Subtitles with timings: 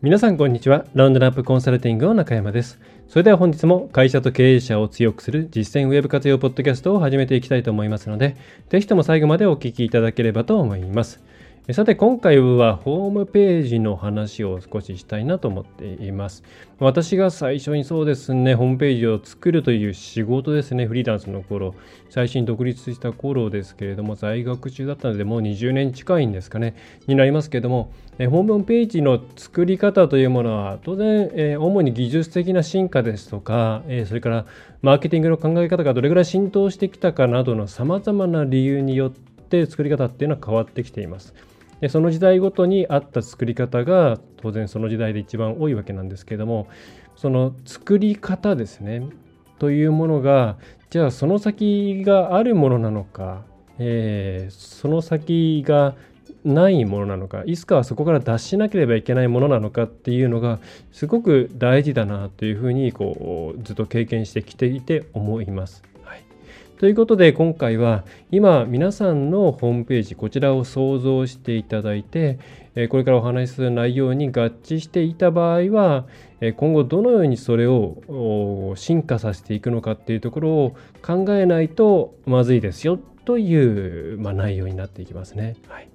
[0.00, 0.84] 皆さんこんにちは。
[0.94, 2.78] ラウンドナップコンサルティングの中山です。
[3.08, 8.36] それでは本日も会社と経営者を強くする実践ウェブ活用ポッドキャストを始めていきたいと思いますので、
[8.68, 11.20] ぜひとも最後までお聞きいただければと思います。
[11.70, 16.42] さて今回はホームページの話を少ししたいなと思っています。
[16.78, 21.74] 私が最初にそうですね、ホームページを作るという仕事ですね、フリーランスの頃、
[22.08, 26.74] 最新独立した頃ですけれども、在学中だったのでもう20年近いんですかね、
[27.06, 34.46] になりますけれども、ホームページの作り方というものは当然、え主に技術的な進化ですとか、えそれから
[34.80, 41.34] マーケティングの考え方がどれぐらい浸透してきたかなどのさまざまな理由によって作り方っていうのは変わってきています。
[41.80, 46.68] でその時代ごとに合った作り方が当然その時代で一番多いわけなんですけども
[47.16, 49.02] その作り方ですね
[49.58, 50.56] というものが
[50.90, 53.42] じゃあその先があるものなのか、
[53.78, 55.94] えー、その先が
[56.44, 60.60] ないものなのかいつかはそこから脱しなければいけないものなのかっていうのが
[60.92, 65.82] すごく大事だなというふうにこうずっと経験してきていて思います。
[66.78, 72.38] ということで今回は今皆さんのホームページこちらを想像していただいて
[72.88, 76.06] これからお話しする内容に合致していた場合は
[76.56, 85.56] 今後どのようにそれを進化させていくのかっていうところを考えないとまずいですよという、ま、内容になっていきますね。
[85.68, 85.88] はい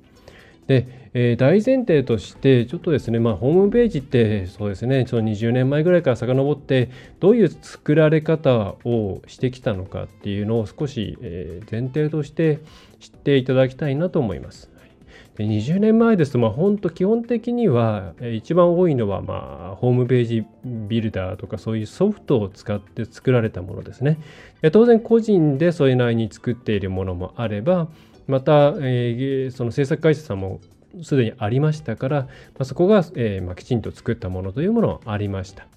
[0.67, 12.59] で、えー、大前提としてちょっとですね、まあ、ホームページってそうですねその20年前ぐらいから遡ってどういう作られ方をしてきたのかっていうのを少し、えー、前提として
[12.99, 14.73] 知っていただきたいなと思います。
[15.35, 24.19] で20年前ですと、まあ、本当基本的には一番多いのは、まあ、ホームページビルダーとかそういうソフトを使って作られたものですね。
[24.71, 27.87] 当然個人でそれなりに作っているものもあれば
[28.27, 30.59] また、えー、その制作会社さんも
[31.01, 32.29] すでにありましたから、ま
[32.59, 35.67] あ、そこが、えーまあ、きちんと作ったものというものがありました。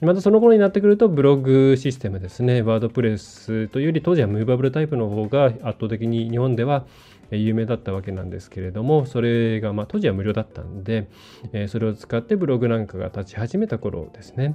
[0.00, 6.86] またその頃になってくるとブログシステムですね、ワードプレスというより当時はムーバブルタイプの方が圧倒的に日本では
[7.30, 11.08] 有名だったわけなんですけれども、それがまあ当時は無料だったんで、
[11.52, 14.54] えー、それを使ってブログなんかが立ち始めた頃ですね。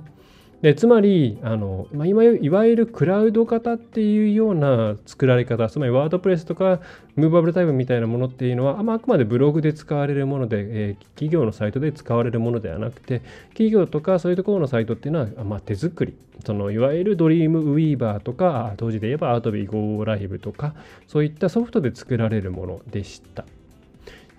[0.65, 6.79] でつまりあの、まあ、今いわゆるクラウド型っていうような作られ方つまりワードプレスとか
[7.15, 20.73] ムーバブルタイプみたいなものっていうのは、まあ、あくまでブログで使われるもので、えー、企業のサイトで使われるものではなくて企業とかそういうところのサイトっていうのは、まあ、手作りそのいわゆるドリームウィーバーとか当時で言えばアートビーゴーライブとか
[21.07, 23.45] そういったソフトで作られるものでした。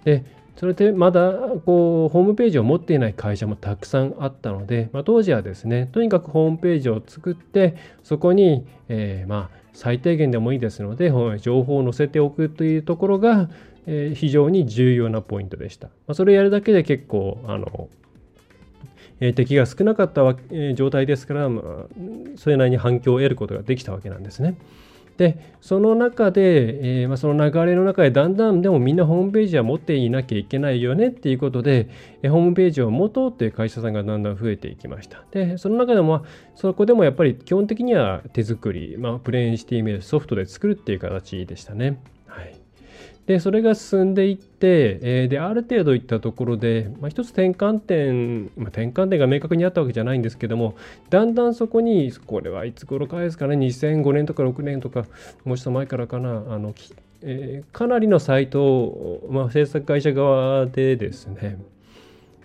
[0.04, 0.24] で
[0.56, 1.32] それでまだ
[1.66, 13.50] こうホームページを持っていない会社もたくさんあったので、まあ、当時はですねとにかくホームページを作ってそこに、えー、まあ最低限でもいいですので情報を載せておくというところが、
[13.86, 15.88] え、非常に重要なポイントでした。
[15.88, 17.90] まあ、それをやるだけで結構あの
[19.20, 21.64] え敵が少なかったわ、え状態ですから、まあ、
[22.36, 24.56] それなりに反響を得ることができたわけなんですね。
[25.16, 31.88] でその中で、えー、まあ、その流れの中でだんだんでもみんなホームページは持っていなきゃいけないよねっていうことで、
[32.22, 35.24] え、ホームページを持とうっていう会社さんがだんだん増えていきました。
[35.30, 36.22] でその中でも、まあ、
[36.54, 41.98] そこでもやっぱり基本的には手作り、まあ、プレーンシティメールソフトで作るっていう形でしたね。
[43.26, 50.76] で、それが進んでいって、えー、で、ある程度いったところで、まあ、一つ転換点、まあ、転換点が明確にあったわけじゃないんですけども、
[51.10, 55.06] だんだんそこに、これはいつ頃かですかね、2005年とか6年とか、
[55.44, 56.72] もうちょっと前からかな、あの、
[57.22, 61.58] えー、かなりのサイト、まあ、制作会社側でですね、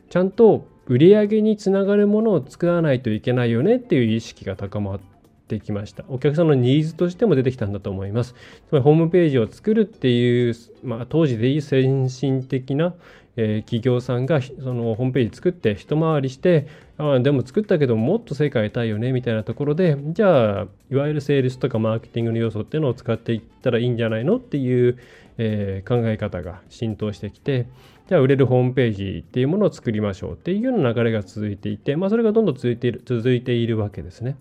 [0.09, 5.10] ちゃんと売り上げにつながるものを作らないといけないよねっていう意識が高まって
[5.59, 6.05] きました。
[6.07, 8.33] お客さんのニーズとしても出てきたんだと思います。
[8.69, 12.93] つまりホームページを作るっていう、まあ、当時でいい先進的な、
[13.37, 16.67] えー、企業さんがそのホームページ作って一回りして
[16.97, 24.97] あでも作ったけどもっと成果得たいよねみたいなところでじゃあいわゆるセールスとかマーケティングの要素っていうのを使っていったらいいんじゃないのっていう、
[25.37, 27.67] えー、考え方が浸透してきて
[28.07, 34.35] じゃあ売れるホームページっていうものを作りましょうっていうような流れが続いていて、まあ、それがどんどん続いている続いているわけですね。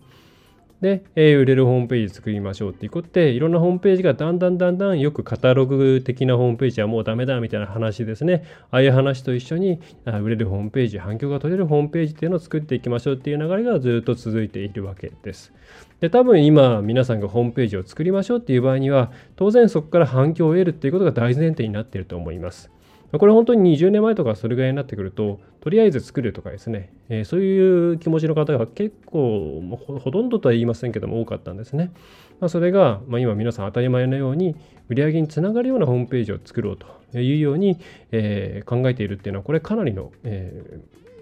[0.81, 8.43] で、えー、売れるホームページ作りましょうっていうことで、いろんなホームページがだんだんだんだんよくカタログ的なホームページはもうダメだみたいな話ですね。
[8.71, 15.53] ああいう話と一緒に、あ売れるホームページ、反響が取れるホームページっていうのを作っていきましょうっていう流れがずっと続いているわけです。
[15.99, 22.71] で、多分今皆さんがホームページを作りましょうっていう場合には、当然そこから反響を得るっていうことが大前提になっていると思います。
[23.19, 29.61] これ本当に20年前とかそれぐらいになってくると、とりあえず作るとかですね、えー、そういう気持ちの方が結構
[30.01, 31.91] ほとんどとは言いませんけども多かったんですね。
[32.39, 34.55] まあ、それが、まあ、今皆さん当たり前のように
[34.89, 37.77] 売り上げにつながるようなホームページを作ろうというように、
[38.11, 40.79] えー、考えているっていうのはこれかなりの、え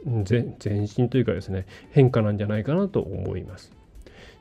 [0.08, 3.74] ー、前進というかですね変化なんじゃないかなと思います。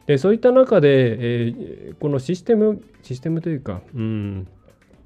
[0.06, 4.48] でそういった中で、えー、このシステムシステムというか、うん、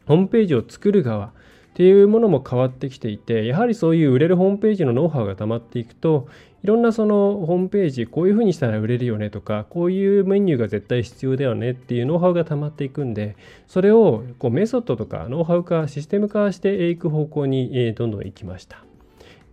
[0.07, 1.33] ホームページを作る側
[1.73, 6.29] っていうものも変わってきていてやはりそういう売れるホームページのノウハウが溜まっていくと
[6.63, 13.37] いろんなそのホームページこういうふうにしたら売れるよねとかこういうメニューが絶対必要だよねっていうノウハウが溜まっていくんで
[13.67, 18.85] それをこうメソッドとかノウハウ化システム化していく方向にどんどん行きました。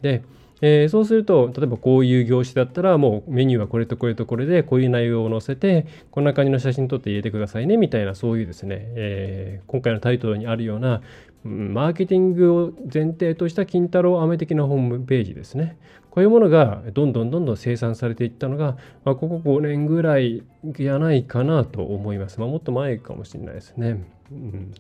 [0.02, 0.24] で
[0.62, 11.02] えー、そうすると例えばこういう業種だったらもうメニューはこれとこれとこれでこういう内容を載せてこんな感じの写真撮って入れてくださいねみたいなそういうですね、えー、今回のタイトルにあるような
[11.44, 15.78] マーケティングを前提とした金太郎飴的なホームページですね。
[16.10, 22.40] こういうものがどんどんどんどん生産されていったのが、まあ、ここ5年ぐらいじゃないかなと思います。
[22.40, 24.04] まあ、もっと前かもしれないですね。
[24.32, 24.74] うん、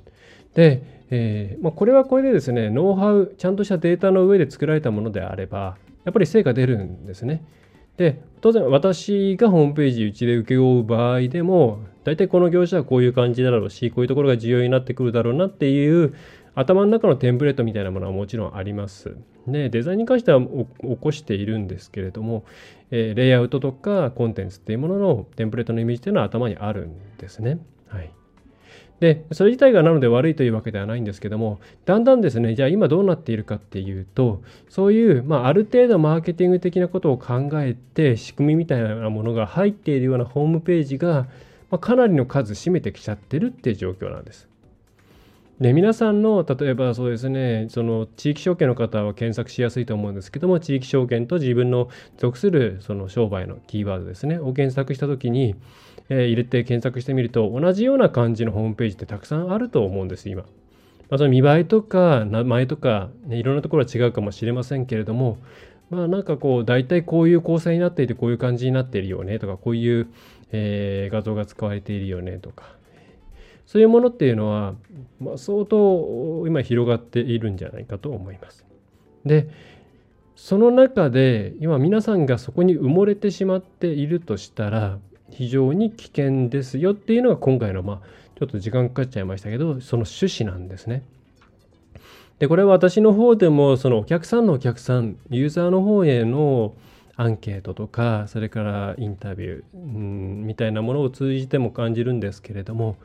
[0.53, 7.44] で、えーまあ、これはこれでですね、ノウハウ、ちゃんとしたデータの上で作られたものであれば、やっぱり成果出るんですね。
[7.97, 16.13] で、当然私がホームページうちで請け負う場合でも、大体この業者はこういう感じだろうし、こういうところが重要になってくるだろうなっていう
[16.59, 19.15] 頭の中のテンプレートみたいなものはもちろんあります。
[19.47, 20.47] で、デザインに関しては起
[21.00, 22.44] こしているんですけれども、
[22.91, 27.59] えー、レイアウトとかコンテンツっていうもののテンプレートのイメージっていうのは頭にあるんですね。
[27.88, 28.11] はい。
[29.00, 41.27] で、それ自体がなので悪いというわけではないんですけども、だんだんですね、じゃあ今どうなっているかっていうと、そういう、まあ、ある程度マーケティング的なことを考えて、仕組みみたいなものが入っているようなホームページが、
[41.71, 44.49] まあ、かなりの数占めてきちゃってるっていう状況なんです。
[45.59, 55.56] で皆さんの例えばそうですねその地域証券の方は検索しやすいと思うんですけども地域証券と自分の属するその商売のキーワードですねを検索した時に、
[56.07, 60.44] えー、入れて検索してみると同じような感じのホームページってたくさんあると思うんです今。
[61.09, 65.39] まあ、その見栄えとか名前とか、ね、いろんなところは違うかもしれませんけれども
[65.89, 70.07] まあなんかこう大体こういう構成になっていてこういう感じになっているよねとかこういう、
[70.51, 72.79] えー、画像が使われているよねとか
[73.69, 74.74] そういうものっていうのは、
[75.19, 78.66] まあ、相当今広がっているんじゃないかと思います。
[79.27, 79.48] で
[80.36, 84.98] その中で今皆さんがそこに埋もれてしまっているとしたら
[85.30, 88.07] 非常に危険ですよっていうのが今回のまあ
[88.39, 91.04] ちょっと時間かかっちゃいましたけどその趣旨なんですね。
[92.39, 96.74] でこれは私の方でもそのお客さんのお客さんユーザーの方への
[97.19, 102.95] アンケートとかそれからインタビュー、うん、みたいなものを通じても感じるんですけれども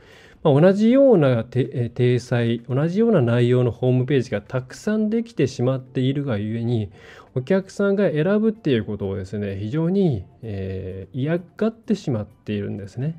[0.45, 6.93] まあ、同じような体裁同じような内容のホームページがたくさんできてしまっているがゆえに
[7.35, 13.19] お客さんが選ぶっていうことをですね非常に、えー、嫌がってしまっているんですね。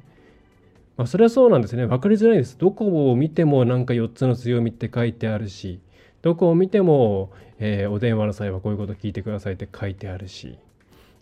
[0.97, 2.57] まあ、それはそうなんですね分かりづらいです。
[2.59, 5.79] どこを見てもなんか4つの強みって書いてあるし
[6.21, 10.59] どこを見ても、えー、お電話の際はこういうこと聞いてくださいって書いてあるし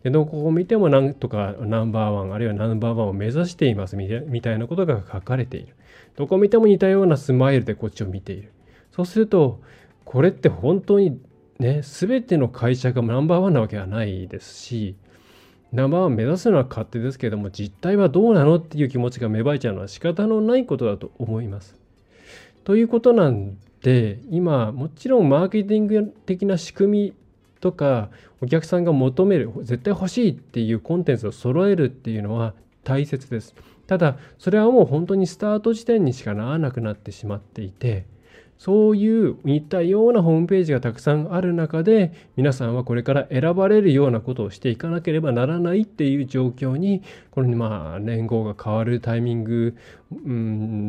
[0.04, 5.76] でどこを見てもなんとかナンバーワンあるいはナンバーワンを目指していますみたいなことが書かれている。
[6.16, 8.52] どこ見ても似たようなスマイルでこっちを見ている。
[8.92, 9.62] そうすると、
[10.06, 11.20] これって本当に
[11.58, 14.96] ね、全ての会社がナンバーワンなわけはないですし、
[15.72, 21.76] ナンバーワン目指すのは勝手ですけれども、実態はどうなのっていう気持ちが芽生えちゃうのは仕方のないことだと思います。
[22.64, 27.14] ということなんで、今、もちろんマーケティング的な仕組み
[27.64, 28.10] とか、
[28.42, 32.54] お客さんが求める、絶対欲しいっていうコンテンツを揃えるっていうのは
[32.84, 33.56] 大切です。
[33.88, 38.06] ただそれはもう本当にスタート時点にしかならなくなってしまっていて
[38.64, 49.76] そういう似たようなホームページがたくさんある中で皆さんはこれから選ばれるようなことをしていかなければならないっていう状況にこのまあ年号が変わるタイミング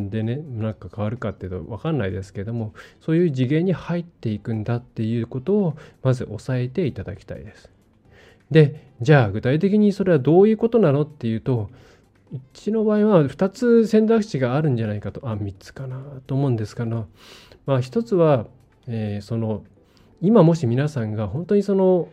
[0.09, 7.69] でねなんか変わるかっていうと分かんないですけどもそういう次元に入っていくんだっていうことをまず押さえていただきたいです。
[8.52, 11.71] でじゃあ具体的にそれはどういうことなのっていうと
[12.33, 16.85] うちの場合は2つ選択肢があるんじゃないかとあ3つかなと思うんですが
[17.66, 18.47] まあ1つは、
[18.87, 19.64] えー、その
[20.21, 22.09] 今もし皆さんが本当にその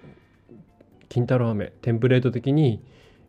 [1.09, 2.81] 金太郎飴テンプレート的に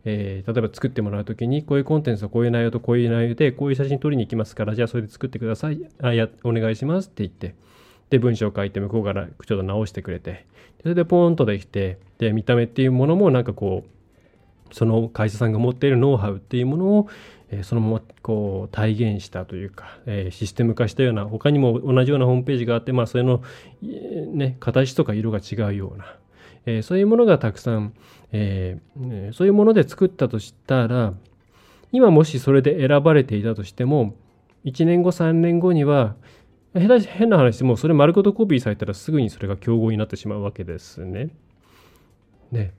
[0.05, 5.81] えー、例えば作ってもらう時にこういうコンテンツとこういう内容とこういう内容でこういう写真撮りに行きますからじゃあそれで作ってください。
[6.01, 7.09] あやお願いします。
[7.09, 7.55] って言って。
[8.11, 10.47] で文章を書いて向こうからちょっと直してくれて。
[10.83, 17.09] それでポーンとできてで見た目っていうものもなんかこうその会社さんが持っているノウハウっていうものを、
[17.53, 23.43] え、そのままこう体現したというか、え、システム化したような他にも同じようなホームページがあってまあそれの、
[23.83, 26.17] ね、形とか色が違うような、
[26.65, 27.93] え、そういうものがたくさん、
[28.33, 31.13] えー、そういうもので作ったとしたら
[31.93, 34.15] 今もしそれで選ばれていたとしても
[34.65, 36.17] 1年後3年後には
[36.75, 41.29] 変な話もうそれ丸ごとコピーされたらすぐにそれが競合になってしまうわけですね。
[42.51, 42.73] ね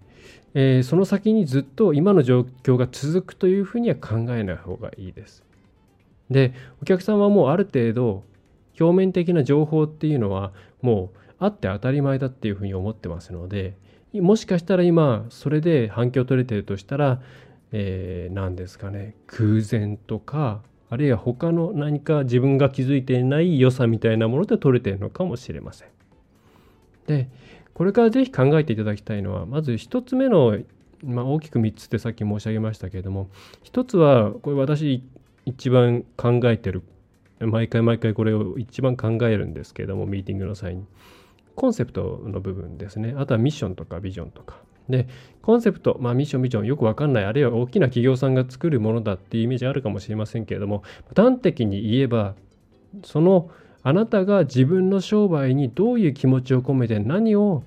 [0.54, 5.44] えー、その先にずっと今の状況が続くというふうには考えない方がいいです。
[6.30, 8.24] でお客さんはもうある程度
[8.80, 10.52] 表面的な情報っていうのは
[10.82, 13.76] もうあって当たり前だっていうふうに思ってますので
[14.14, 17.22] もしかしたら今それで反響取れてるとしたら、
[17.72, 25.88] えー、何ですかね空前とかあるいは他の何か自分が気づいていない良さみたいなもので取れてるのかもしれません。
[27.08, 27.30] で
[27.74, 30.58] これからぜひ考えていただきたいのはまず1つ目の、
[31.04, 33.30] まあ、大きく3つってさっき申し上げましたけれども
[33.64, 35.04] 1つはこれ私
[35.46, 36.84] 一番考えてる
[37.40, 40.86] 毎回毎回これを一番考えるんですけれどもミーティングの際に
[41.56, 43.14] コンセプトの部分ですね。
[43.18, 44.56] あとはミッションとかビジョンとか。
[44.90, 45.08] で
[45.42, 50.84] コンセプト、まあ、ミッションビジョンよくわかんないあるいは大きな企業さんが作るものだっていうイメージあるかもしれませんけれども
[51.16, 52.36] 端的に言えば
[53.06, 53.50] その
[53.84, 57.64] あなたが自分の商売にどういう気持ちを込めて何を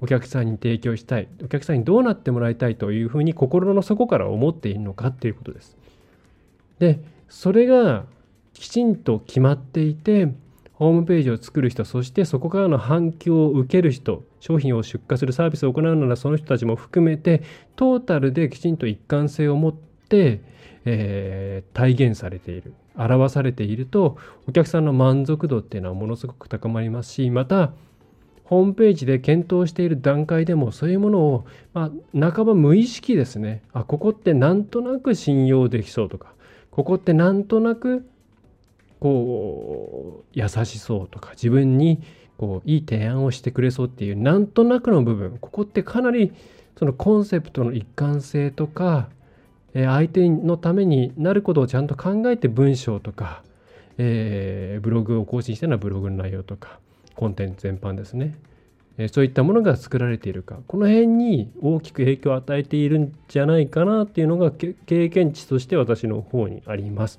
[0.00, 5.76] お客さんに提供したいお客さんにどうなってもらいたいというふうに心の底から思っているのかっていうことです。
[6.78, 8.04] でそれが
[8.52, 10.28] きちんと決まっていて
[10.74, 17.42] ホームページを作る人そしてそこからの反響を受ける人商品を出荷するサービスを行うならその人たちも含めて
[17.76, 20.42] トータルできちんと一貫性を持って、
[20.84, 24.16] えー、体現されている表されていると
[24.48, 27.72] お客さんの満足度っていうのはものすごく高まりますしまた
[28.46, 33.62] ホームページで検討している段階でもそういうものを、まあ、半ば無意識ですね。
[33.72, 36.32] あここってなんとなく信用できそうとか
[36.70, 38.08] ここってなんとなく
[39.00, 42.02] こう優しそうとか自分に
[42.38, 46.32] こういい提案をしてくれそうっていうなんとなくの部分ここってかなり
[46.78, 49.08] そのコンセプトの一貫性とか
[49.84, 53.42] 相手のためになることをちゃんと考えて文章とか、
[53.98, 56.78] えー、ブログを更新してのはブログの内容とか
[57.14, 58.36] コンテンツ全般ですね、
[58.98, 60.58] え、そういったものが作られているか。
[60.66, 64.74] この辺に大きく影響を与えているんじゃないかなっていうのが経
[65.08, 67.18] 験値として私の方にあります。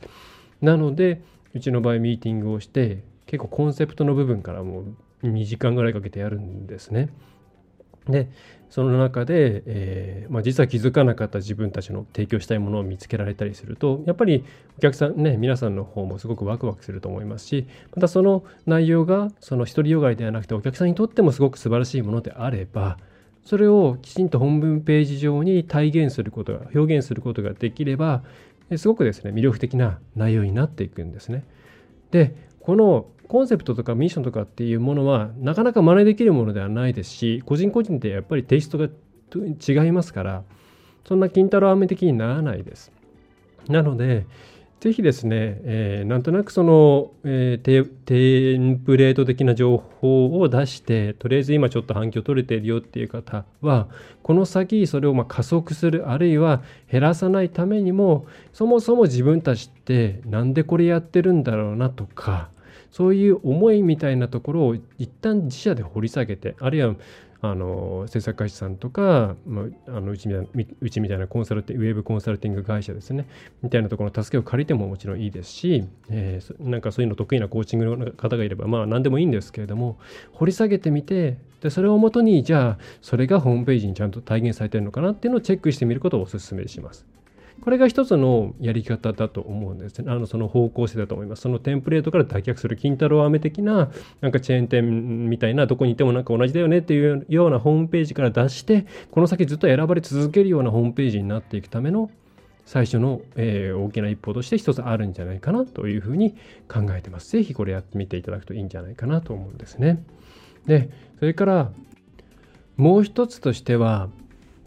[0.62, 1.22] なので
[1.54, 4.86] うちの場合ミーティングをして結構コンセプトの部分からも
[5.24, 7.10] う2時間ぐらいかけてやるんですね。
[8.10, 8.30] で
[8.70, 14.44] その中で、えー、まあ、実は気づかなかった自分たちの提供したいものを見つけられたりするとやっぱり
[14.78, 22.98] お客さんね皆さんの方もすごくワクワクすると思いますしまたその内容がその独りよがりではなくてお客さんにとってもすごく素晴らしいものであれば
[23.46, 28.24] それをきちんと本ページ上に体現することが表現することができれば
[28.76, 31.46] すごくですね魅力的な内容になっていくんですね。
[32.12, 32.36] で
[32.68, 38.90] このコンセプトとかミッションとかっていうものはなかなか真似できるものではないですし個人個人でやっぱりテイストが
[39.34, 40.44] 違いますから
[41.08, 42.92] そんな金太郎飴的にならないです。
[43.70, 44.26] なので
[44.82, 53.88] ぜひですね、えー、なんとなくその、えー、テンプレート的な情報を出して、とりあえず今ちょっと反響取れてるよっていう方は、
[54.22, 62.50] この先それをま加速する、あるいは減らさないためにも、そもそも自分たちってなんでこれやってるんだろうなとか、
[62.98, 66.96] そういう思いみたいなところを一旦自社で掘り下げて、あるいは
[67.42, 73.28] あの制作会社さんとか、まあ、のうちみたいなうちみたいなコンサルテウェブコンサルティング会社ですね
[73.62, 80.00] みたいなところの助けを借りてももちろんいいですし、えー、なんかそういうの得意なコーチングの方がいればまあ何でもいいんですけれども
[80.32, 87.06] 掘り下げてみてでそれをもとにじゃあそれがホームページにちゃんと体現されてるのかなっていうのをチェックしてみることをお勧めします。
[87.62, 90.12] これが一つのやり方だと思うんですね。
[90.12, 91.42] あのその方向性だと思います。
[91.42, 102.10] そのテンプレートから脱却する金太郎飴的ななんかチェーン店みたいなどこにいてもなんか同じだよねっていうようなホームページから出してこの先ずっと選ばれ続けるようなホームページになっていくための
[102.66, 106.36] 最初の、えー、大きな一歩として一つあるんじゃないかなというふうに
[106.68, 107.32] 考えてます。
[107.32, 110.04] ぜひこれやってみていただくといいんじゃないかなと思うんですね。
[110.66, 111.72] で、それから
[112.76, 114.10] もう一つとしては、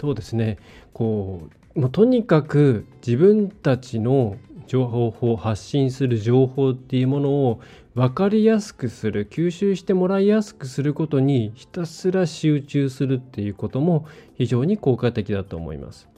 [0.00, 0.59] そうですね、
[0.94, 4.37] こう、もうとにかく自分たちの
[4.67, 7.61] 情報を発信する情報っていうものを
[7.95, 16.09] 分かりやすくする吸収してもらいやすくすることにひたすら集中するっていうことも非常に効果的だと思います。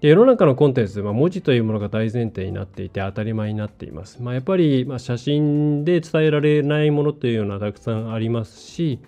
[0.00, 4.22] で世の中のコンテンツ、ま、文字というものが大前提になっていて当たり前になっています。
[4.22, 8.98] まあ、やっぱり、ま、写真で伝えられないものというのはたくさんありますし、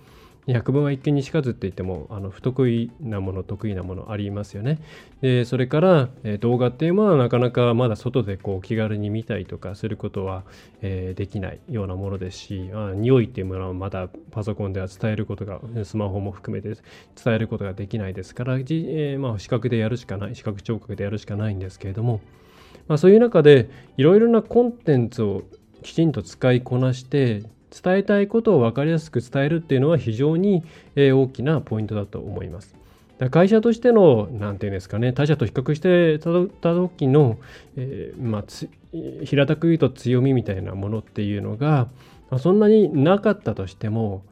[0.49, 4.81] 百聞は一見にしかずって言ってもあの不得意なもの得意なものありますよね。
[5.21, 10.43] でそれから、え、動画っていうものはなかなかまだ外でこう気軽に見たりとかすることは、
[10.81, 16.77] えー、できないようなものですしあ匂いっていうものはまだパソコンでは伝えることがスマホも含めて
[17.23, 22.21] 伝えることができないですから、えー、まあ、視覚でやるしかない視覚聴覚でやるしかないんですけれども、
[22.89, 25.45] まあ、そういう中でいろいろなコンテンツを
[25.83, 27.43] きちんと使いこなして
[27.83, 30.63] 伝えたいことを分かりやすく伝えるっていうのは非常に
[30.97, 32.75] 大きなポイントだと思います。
[33.31, 37.39] 会社としての、なんていうんですかね、他社と比較してた時の、
[37.77, 38.45] えー、まあ、
[39.25, 41.89] 平たく言うと強みみたいなものっていうのが
[42.33, 44.25] ま、そんなになかったとしても、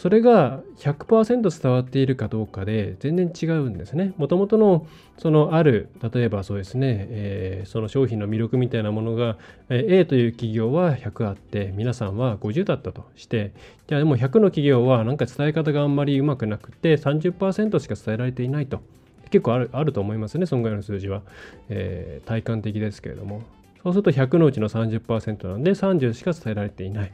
[0.00, 4.14] それが100%伝わっているかどうかで全然違うんですね。
[4.16, 4.86] もともとの
[5.18, 9.36] そのある例えばそうですね、えー、その商品の魅力みたいなものが、
[9.68, 13.52] えー、A という企業は100あって皆さんは50だったとして
[13.88, 18.80] じゃあでも100の企業はなんか伝え方があんまりうまくなくて30%しか伝えられていないと
[19.28, 21.20] 結構あるあると思いますね損害の数字は、
[21.68, 23.42] えー、体感的ですけれども
[23.82, 27.12] そうすると100のうちの30%なんで30しか伝えられていない。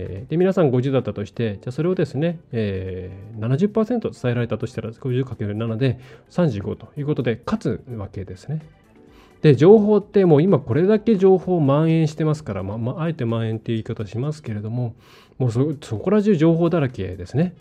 [0.00, 5.98] えー、で皆さん50だったとしてじゃあそれをですね、えー、70%伝えられたとしたら 50×7 で
[6.30, 8.62] 35ということで勝つわけですね。
[9.42, 14.94] で情報ってもう今これだけ情報蔓延してますから、まあ、まあ、えて蔓延っていう言い方しますけれども
[15.38, 17.54] もうそこら中情報だらけですね。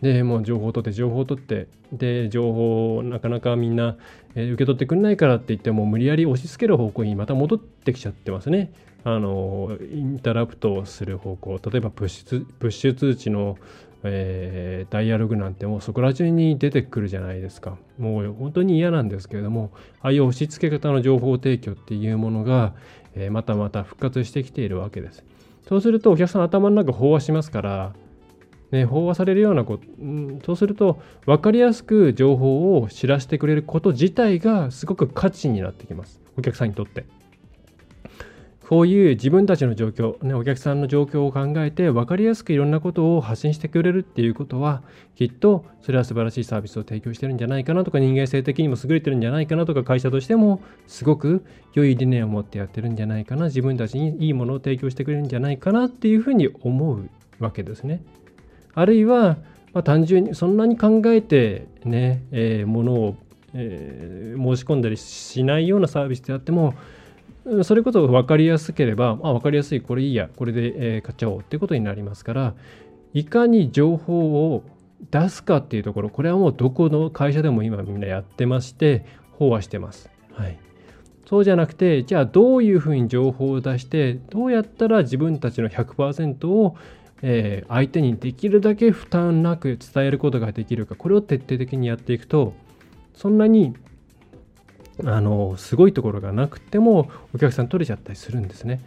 [0.00, 3.96] でもう情報を取って情報を取ってで情報をなかなかみんな、
[4.34, 8.72] えー、受け取ってくれないからって言っても無理やり押し付ける方向にまた戻ってきちゃってますね。
[9.08, 13.56] あのインタラプトをする方向例えばプッシュプッシュ通知の、
[14.02, 17.78] えー、ダイアログなんてもうそこら中に出てくるじゃないですか。
[18.00, 19.70] もう本当に嫌なんですけれども
[20.00, 22.74] ああいう押し付け方の情報提供っていうものが、
[23.14, 25.24] えー、またまた復活してきているわけです。
[25.68, 27.94] そうするとお客さん頭の中飽和しますから
[28.72, 29.84] ね、飽和されるようなこと、
[30.44, 36.20] そうすると分かりやすく情報を知らせてくれること自体がすごく価値になってきます。
[36.36, 37.04] お客さんにとって。
[38.68, 44.82] こういう自分たちの状況、ね、お客さんの状況を考えて分かりやすくいろんなことを発信してくれるっていうことは
[45.14, 58.02] きっとそれは素晴らしいサービスを提供してるんじゃないかなとか人間性的にも優れてるんじゃないかなとか会社としてもすごく良い理念を持ってやってるんじゃないかな自分たちにいいものを提供してくれるんじゃないかなっていうふうに思うわけですね。
[58.74, 59.36] あるいは、
[59.74, 63.16] まあ、単純にそんなに考えてね、えー、ものを、
[63.54, 66.74] えー、申し込んだりしないようなサービスであっても
[67.62, 72.54] それこそ分かりやすければ、あ、分かりやすい、これいいや、これで、え、買っちゃおうってことになりますから、
[73.14, 74.64] いかに情報を
[75.10, 79.04] 出すかっていうところ、これはもうどこの会社でも今みんなやってまして、
[79.38, 80.10] 飽和してます。
[80.32, 80.58] はい。
[81.26, 86.76] そうじゃなくて、じゃあどういうふうに情報を出して、どうやったら自分たちの100%を、
[87.22, 92.54] えー、相手にできるだけ負担なく伝えることができるか、これを徹底的にやっていくと、
[93.14, 93.74] そんなに
[95.04, 98.80] あのすごいところがなくてもお客さん取れちゃったりするんですね。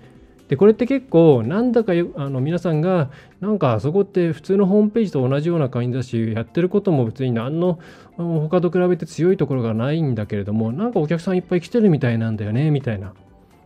[0.49, 7.79] でこれって結構なんだかあの皆さんがなんかあそこって普通のホームページと同じような感じだしやってることも別に何の
[8.17, 13.13] 他と比べて強いところがないんだけれどもなんかお客さんいっぱい来てるみたいなんだよねみたいな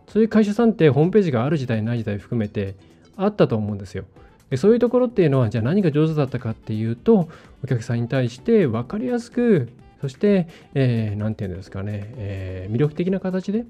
[0.08, 2.74] そういう会社さんってホームページがある時代ない時代含めて
[3.16, 4.04] あったと思うんですよ。
[4.50, 7.30] でそういうところっていうのはじゃあ何が上手だったかっていうと
[7.62, 9.70] お客さんに対して分かりやすく
[10.04, 13.64] そして、えー、て言うんですかね、えー、魅力的な形で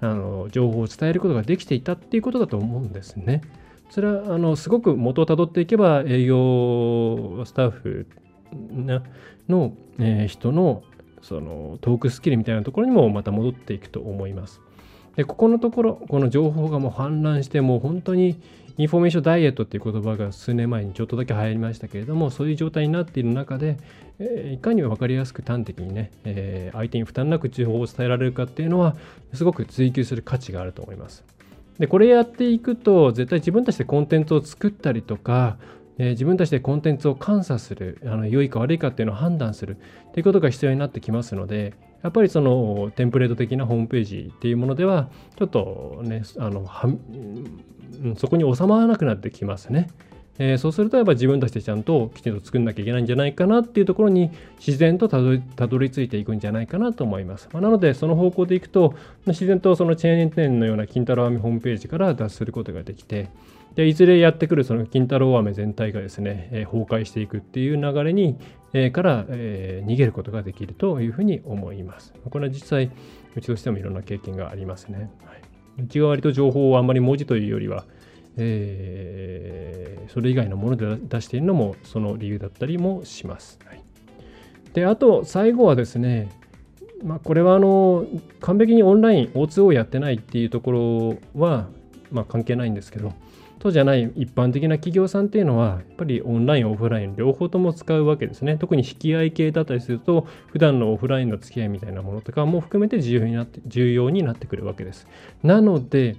[0.00, 3.42] あの情報を伝えることができていたっていうことだと思うんですね。
[3.90, 8.06] それはあのすごく元をたどっていけば営業スタッフ
[9.48, 10.84] の、えー、人の
[11.20, 14.60] そのトークスキルみたいなところにもまた戻っていくと思います。
[15.16, 18.40] でここのところこの情報がもう氾濫してもう本当に
[18.78, 23.76] インフォメーションダイエットっていう言葉が数年前にちょっとだけ流行りましたけれども、そういう状態になっている中で、
[24.18, 28.96] えー、いかに分かりやすく端的にね、えー、相手に負担なく情報を伝えられるかっていうのは、
[29.34, 31.24] すごく追求する価値があると思います。
[31.78, 35.58] で、これやっていくと、絶対自分たちでコンテンツを作ったりとか、
[35.98, 39.76] え、自分たちでコンテンツを監査する、あの良いか悪いかっていうのを判断する
[40.08, 46.66] っていうことが必要になってきますので、やっぱりそのテンプレート的なホームページっていうものでは、ちょっとね、あの
[48.10, 49.88] はそこに収まらなくなってきますね。
[50.38, 57.48] えー、そうするとやっぱ自分たちでちゃんときちんと作んなきゃいけないんじゃないかなっていうところに自然とたどりたどり着いていくんじゃないかなと思います。
[57.52, 58.94] まあ、なのでその方向でいくと
[59.26, 63.28] 自然とそのチェーン店のような金太郎編みホームページから脱することができて
[63.74, 68.36] でいずれやってくるその金太郎飴全体がですね、えー、崩壊していくっていう流れに、
[68.72, 72.12] えー、から、えー、逃げることができるというふうに思います。
[72.28, 72.90] これは実際、
[73.34, 75.10] うちとしてもいろんな経験がありますね。
[75.24, 75.40] はい、
[75.78, 77.84] うちは割と情報をあんまり文字というよりは、
[78.36, 83.58] えー、それ以外のもので出しているのもその理由だったりもします。
[83.64, 83.82] はい、
[84.74, 86.30] であと最後はですね、
[87.02, 88.06] まあ、これはあの
[88.40, 91.68] 完璧にオンライン O2 をやってないっていうところは、
[92.10, 93.12] まあ、関係ないんですけど
[93.62, 98.56] そうじゃない一般的な企業さんっていうのは、やっぱりオンライン、オフライン両方とも使うわけですね。
[98.58, 105.06] 特に引き合い系だったりすると、普段のオフラインの付き合いみたいなものとかも含めて重要になって重要になってくるわけです。
[105.44, 106.16] なので、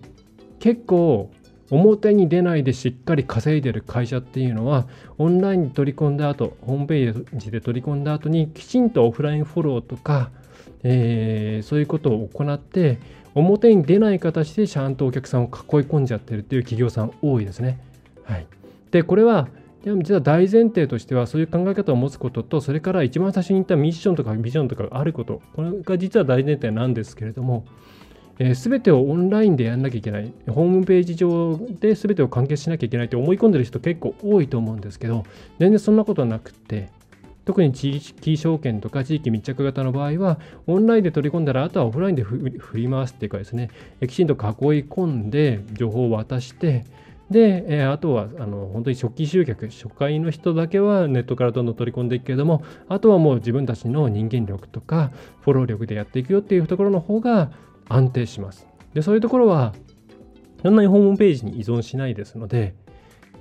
[0.60, 1.32] 結構、
[1.70, 10.32] 表に出ないでしっかり稼いでる会社っていうのは、オンラインに取り込んだ後、ホームページで取り込んだ後に、きちんとオフラインフォローとか、
[10.84, 13.00] えー、そういうことを行って、
[13.36, 17.80] 表に出ない形でちゃんとお客さんを囲い込んじゃってるっていう企業さん多いですね。
[18.24, 18.46] はい、
[18.92, 19.48] でこれは
[19.86, 25.42] 実は大前提としてはそういう考え方を持つこととそれから一番最初に言ったミッションとかビジョンとかがあること。
[25.56, 27.66] これが実は大前提なんですけれども、
[28.40, 30.32] えー、全てをオンラインでやんなきゃいけない。
[30.48, 35.26] ホームページ上で全てを完結しなきゃいけないって思い込んでる人結構多いと思うんですけど
[35.60, 36.90] 全然そんなことはなくて
[37.46, 43.70] 特に地域証券とか地域密着型の場合は、オンラインで取り込んだら、あとはオフラインで振り回すっていうかですね、
[44.08, 44.40] きちんと囲い
[44.86, 46.86] 込んで情報を渡して、
[47.30, 57.52] で、えあとはあの本当に初期集客、初回の人だけはネットからどんどん取り込んでいくけれども、あとはもう自分たちの人間力とか、フォロー力でやっていくよっていうところの方が
[57.90, 58.68] 安定します。
[58.94, 59.74] で、そういうところは、
[60.62, 62.76] そんなにホームページに依存しないですので、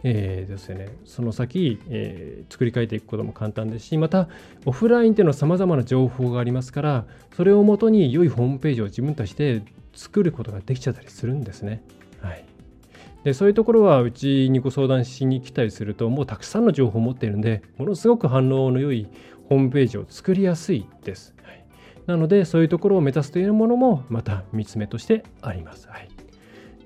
[0.04, 4.28] えー、ですね、その先、えー、作り変えていくことも簡単ですし、また
[4.64, 9.62] オフラインっていうのは様々な情報がありますから、それをもとに良いホームページを自分たちで
[9.94, 11.82] 作ることができちゃったりするんですね。
[12.20, 12.44] はい。
[13.24, 19.06] でそういうところはうちにご相談しに来たりするともうたくさんの情報を持っているのでものすごく反応の良い
[19.48, 21.32] ホームページを作りやすいです。
[21.44, 21.64] はい、
[22.06, 25.88] なのでそういうところを目指すというものもまた見つめとしてあります。
[25.88, 26.08] はい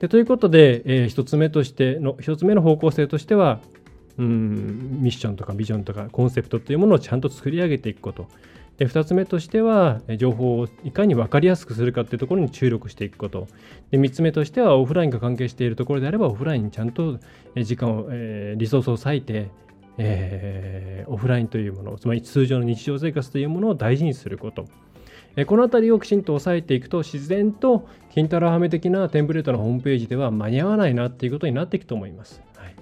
[0.01, 3.61] でということで、えー、1つ目としての1つ目の方向性としては
[4.19, 8.29] うんミッションとかビジョンとかコンセプトというものをちゃんと作り上げていくこと。
[8.79, 13.49] で2つ目としては情報をいかに分かりやすくするかというところに注力していくこと。
[13.91, 17.19] で3つ目としてはオフラインが関係しているところであればオフラインにちゃんと
[17.57, 19.49] 時間を、えー、リソースを割いて、
[19.97, 24.67] えー、オフラインというものつまり通常の日常生活というものを大事にすること。
[25.45, 32.41] この辺りをきちんと押さえていくと自然と金太郎ハメ的なテンプレートのホームページでは間に合わないなっていうことになっていくと思います。
[32.57, 32.75] はい、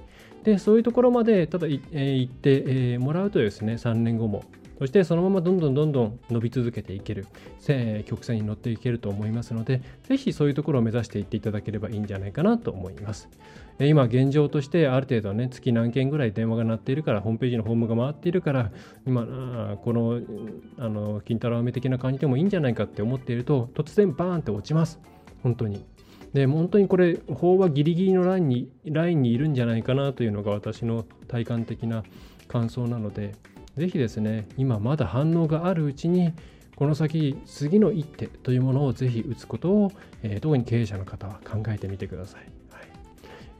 [0.44, 4.44] でそういうところまでただ、えー、って、えー、もらうとですね3年後も
[4.78, 7.26] そしてそのままどんどんどんどん伸び続けていける、
[8.06, 13.28] 曲線に乗っていけると思いますので、ぜひそういうところを目指していっていただければいいんじゃないかなと思います。
[13.80, 18.72] 今現状としてある程度ね、月何件ぐらい電話が鳴っているから、ホームページのホームが回っているから、
[19.06, 20.20] 今、この、
[20.78, 25.00] あの、金太郎飴的な感じでもいいんじゃないかって思っていると、突然バーンって落ちます。
[25.42, 25.84] 本当に。
[26.32, 32.04] で、本当にこれ、法はギリギリのラインに、ラインにいるんじゃないかなというのが私の体感的な
[32.48, 33.34] 感想なので、
[33.76, 36.32] ぜひですね、今まだ反応があるうちに、
[36.76, 42.40] この先、次の一手というものをぜひ打つことを、えー、特に経営者の方は考えてみてください。
[42.70, 42.88] はい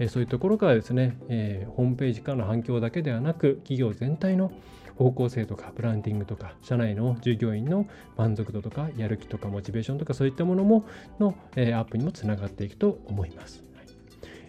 [0.00, 4.52] えー、そういうところからですね、えー、ホームページからの反響だけではなく、企業全体の
[4.96, 10.84] 方向性とかブランディングとか社内の従業員の満足度とかやる気とかモチベーションとかそういったものも
[11.18, 13.64] の、えー、アップにもつながっていくと思います。
[13.74, 13.86] はい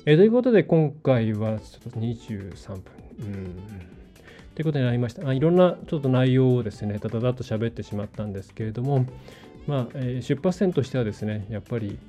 [0.05, 2.81] えー、ということで今回はちょっと23分。
[3.19, 3.94] うん
[4.55, 5.27] ということになりました。
[5.27, 9.05] あいろんなちょっと内容をですね、だだだっと喋ってしまったんですけれども、
[9.67, 11.99] まあ、えー、出発点としてはですね、やっぱり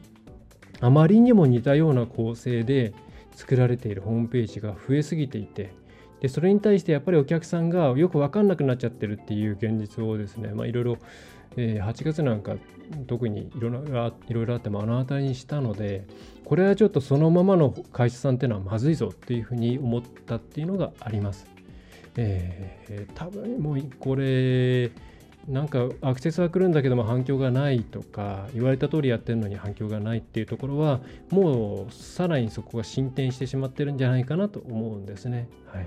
[0.80, 2.94] あまりにも似たような構成で
[3.32, 5.72] 作られているホームページが増えすぎていて、
[6.20, 10.98] でそれに対してやっぱりお客さんがよく分かんなくなっちゃってるっていう現実をですね、まあ、いろいろ、
[11.56, 12.54] え、8月なんか
[13.08, 16.06] 特にいろいろあって目の当たりにしたので
[16.44, 21.55] これはちょっとそのままの会社さんっていうのはまずいぞっていうふうに思ったっていうのがあります。
[22.16, 24.90] えー、多分もうこれ
[25.48, 31.00] なんかアクセスは来るんだけども反響がないとか言われた通りやってるのに反響がないっていうところは
[31.30, 35.48] もうさらにそこが進展してしまってるんじゃないかなと思うんですね。
[35.72, 35.86] はい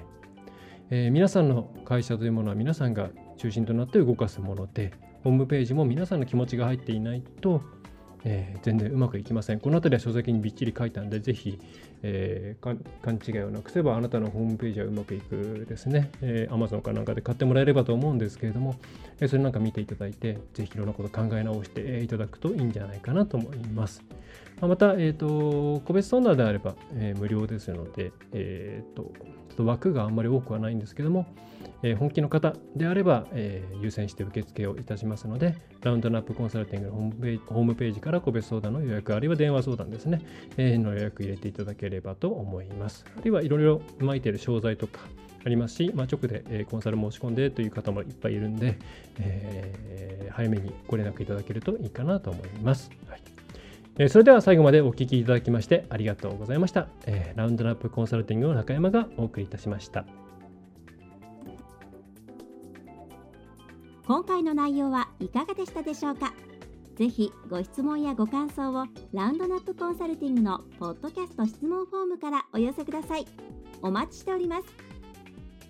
[0.92, 7.62] えー、皆さんの会社というものは皆さんが中心となって動かすものでホームページも皆さんの気持ちが入っていないと
[8.24, 9.60] えー、全然うまくいきません。
[9.60, 11.60] この辺りは書籍にびっちり書いたんで、ぜひ、
[12.04, 18.76] えー、勘違いをなくせば、あなたのホームページはうまくいくですね、えー、Amazon かなんかで買ってもらえればと思うんですけれども、
[19.20, 24.04] えそれなんか見ていただいて、ぜひいろんなこと考え直していただくといいんじゃないかなと思います。
[24.62, 31.26] また、えーと、個別相談であれば、え無料ですので、えーと、ちょっと枠があんまり多くはないんですけども、
[31.84, 40.22] えー、本気の方であれば、えー、優先して受付をいたしますので、ラウンドナップコンサルティングのホームページホームページから個別相談の予約、あるいは電話相談ですね、
[40.58, 43.06] えー、の予約入れていただければと思います。
[43.18, 45.00] あるいはいろいろ巻いている商材とか
[45.46, 48.78] ありますし、まあ、直で、えー、コンサル申し込んでという方もいっぱいいるんで、
[49.20, 52.92] えー、早めにご連絡いただけるといいかなと思います。
[53.08, 53.22] はい
[54.02, 56.88] えそれでは最後までお聞きいただきましてありがとうございました。
[57.06, 60.06] え、ラウンドナップコンサルティングの中山がお送りいたしました。
[64.10, 66.34] 今回の内容はいかがでしたでしょうか？
[66.96, 73.28] ぜひご質問やご感想をラウンドナップコンサルティングのポッドキャスト質問フォームからお寄せください。
[73.84, 74.66] お待ちしております。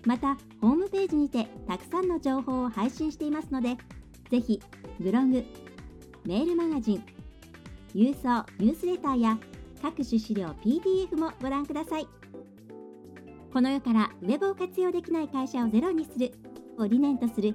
[0.06, 3.76] また、ホームページにてたくさんの情報を配信していますので、
[4.30, 4.58] ぜひ
[4.98, 5.44] ブログ、
[6.24, 7.04] メールマガジン、
[7.94, 9.38] 郵送ニュースレターや
[9.82, 12.08] 各種資料 PDF もご覧ください。
[13.52, 16.32] この世からウェブを活用できない会社をゼロにする
[16.78, 17.54] を理念とする